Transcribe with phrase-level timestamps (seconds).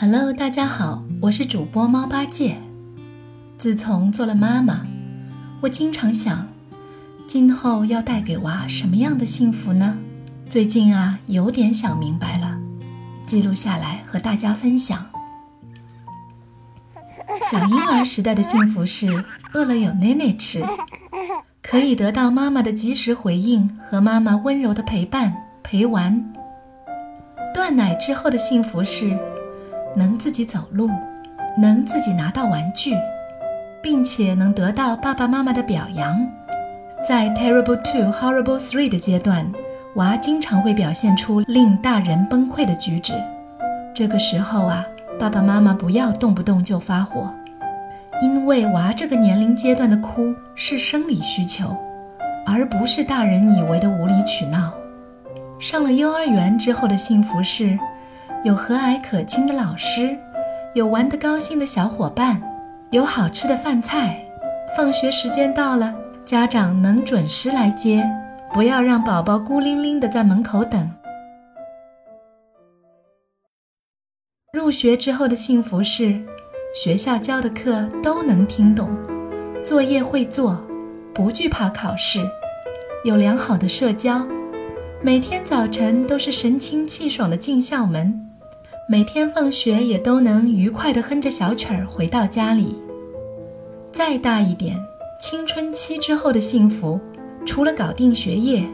[0.00, 2.56] Hello，大家好，我是主播猫八戒。
[3.58, 4.86] 自从做了妈妈，
[5.60, 6.46] 我经常想，
[7.26, 9.98] 今后要带给娃什么样的幸福呢？
[10.48, 12.56] 最近啊，有点想明白了，
[13.26, 15.04] 记录下来和大家分享。
[17.50, 20.64] 小婴儿时代的幸福是饿了有奶奶吃，
[21.60, 25.34] 可以得到妈妈的及时回应和妈妈温柔的陪伴
[25.64, 26.32] 陪玩。
[27.52, 29.18] 断奶之后的幸福是。
[29.98, 30.88] 能自己走路，
[31.60, 32.94] 能自己拿到玩具，
[33.82, 36.16] 并且能得到爸爸妈妈的表扬。
[37.04, 39.50] 在 Terrible Two, Horrible Three 的阶段，
[39.96, 43.12] 娃经常会表现出令大人崩溃的举止。
[43.92, 44.86] 这个时候啊，
[45.18, 47.34] 爸爸妈妈不要动不动就发火，
[48.22, 51.76] 因为娃这个年龄阶段的哭是生理需求，
[52.46, 54.72] 而不是大人以为的无理取闹。
[55.58, 57.76] 上了幼儿园之后的幸福是。
[58.44, 60.16] 有和蔼可亲的老师，
[60.72, 62.40] 有玩得高兴的小伙伴，
[62.92, 64.24] 有好吃的饭菜。
[64.76, 65.92] 放学时间到了，
[66.24, 68.08] 家长能准时来接，
[68.52, 70.88] 不要让宝宝孤零零的在门口等。
[74.52, 76.20] 入学之后的幸福是，
[76.74, 78.88] 学校教的课都能听懂，
[79.64, 80.56] 作业会做，
[81.12, 82.20] 不惧怕考试，
[83.02, 84.24] 有良好的社交，
[85.02, 88.26] 每天早晨都是神清气爽的进校门。
[88.90, 92.74] 每天放学也都能愉快地哼着小曲儿回到家里。
[93.92, 94.82] 再大一点，
[95.20, 96.98] 青春期之后的幸福，
[97.44, 98.64] 除了搞定学业，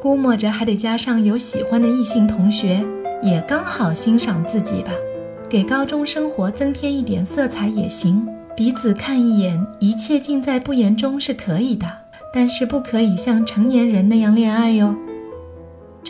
[0.00, 2.82] 估摸着还得加上有喜欢的异性同学，
[3.22, 4.92] 也刚好欣赏自己吧，
[5.46, 8.26] 给高中生活增添一点色彩也行。
[8.56, 11.86] 彼此看一眼，一切尽在不言中是可以的，
[12.32, 14.94] 但是不可以像成年人那样恋爱哟。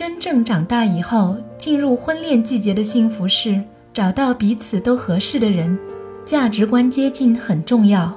[0.01, 3.61] 真正长大以后，进入婚恋季节的幸福是
[3.93, 5.77] 找到彼此都合适的人，
[6.25, 8.11] 价值观接近很重要，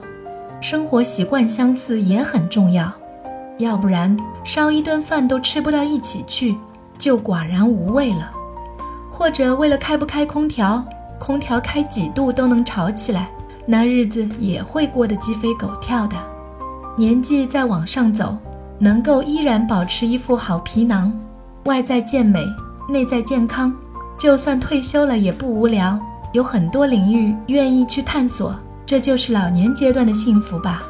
[0.63, 2.91] 生活习惯相似也很重要，
[3.59, 6.57] 要不然烧一顿饭都吃不到一起去，
[6.97, 8.33] 就寡然无味了。
[9.11, 10.83] 或者为了开不开空调，
[11.19, 13.29] 空调开几度都能吵起来，
[13.67, 16.17] 那日子也会过得鸡飞狗跳的。
[16.97, 18.35] 年纪再往上走，
[18.79, 21.15] 能够依然保持一副好皮囊。
[21.65, 22.47] 外在健美，
[22.89, 23.75] 内在健康，
[24.19, 25.99] 就算退休了也不无聊，
[26.33, 28.55] 有很多领域愿意去探索，
[28.85, 30.83] 这就是老年阶段的幸福吧。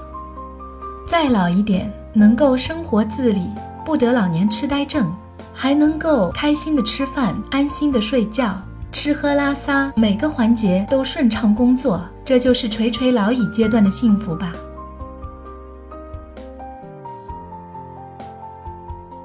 [1.07, 3.47] 再老一点，能够生活自理，
[3.85, 5.15] 不得老年痴呆症，
[5.53, 14.53] 还能够开心的吃饭，安心的睡觉，吃喝拉撒每个环节都顺畅工作，这就是垂垂老矣阶段的幸福吧。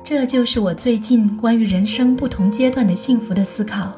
[0.09, 3.94] 这就是我最近关于人生不同阶段的幸福的思考。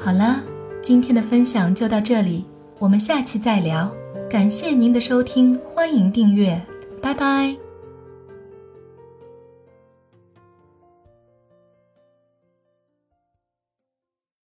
[0.00, 0.40] 好了，
[0.80, 2.46] 今天的分享就到这里，
[2.78, 3.92] 我们下期再聊。
[4.30, 6.58] 感谢您的收听，欢迎订阅，
[7.02, 7.61] 拜拜。